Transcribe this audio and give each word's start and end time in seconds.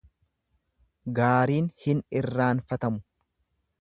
Gaariin 1.19 1.69
hin 1.85 2.01
irraanfatamu. 2.21 3.03